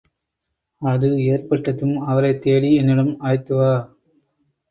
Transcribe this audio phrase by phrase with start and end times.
[0.81, 3.71] அது ஏற்பட்டதும், அவரைத்தேடி என்னிடம் அழைத்துவா.